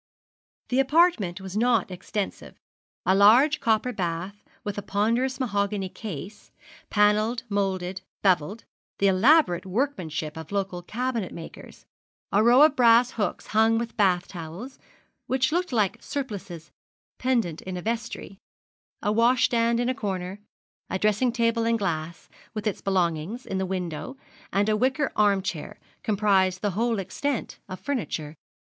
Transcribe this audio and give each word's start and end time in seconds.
The 0.69 0.79
apartment 0.79 1.39
was 1.41 1.55
not 1.55 1.91
extensive. 1.91 2.59
A 3.05 3.13
large 3.13 3.59
copper 3.59 3.93
bath 3.93 4.43
with 4.63 4.79
a 4.79 4.81
ponderous 4.81 5.39
mahogany 5.39 5.89
case, 5.89 6.49
panelled, 6.89 7.43
moulded, 7.49 8.01
bevelled, 8.23 8.63
the 8.97 9.05
elaborate 9.05 9.63
workmanship 9.63 10.37
of 10.37 10.51
local 10.51 10.81
cabinet 10.81 11.31
makers; 11.31 11.85
a 12.31 12.41
row 12.41 12.63
of 12.63 12.75
brass 12.75 13.11
hooks 13.11 13.45
hung 13.45 13.77
with 13.77 13.95
bath 13.95 14.27
towels, 14.29 14.79
which 15.27 15.51
looked 15.51 15.71
like 15.71 16.01
surplices 16.01 16.71
pendent 17.19 17.61
in 17.61 17.77
a 17.77 17.81
vestry; 17.83 18.39
a 19.03 19.11
washstand 19.11 19.79
in 19.79 19.87
a 19.87 19.93
corner, 19.93 20.39
a 20.89 20.97
dressing 20.97 21.31
table 21.31 21.63
and 21.63 21.77
glass, 21.77 22.27
with 22.55 22.65
its 22.65 22.81
belongings, 22.81 23.45
in 23.45 23.59
the 23.59 23.67
window, 23.67 24.17
and 24.51 24.67
a 24.67 24.75
wicker 24.75 25.11
arm 25.15 25.43
chair, 25.43 25.79
comprised 26.01 26.61
the 26.63 26.71
whole 26.71 26.97
extent 26.97 27.59
of 27.69 27.79
furniture. 27.79 28.33